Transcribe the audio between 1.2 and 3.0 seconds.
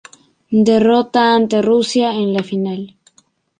ante Rusia en la final.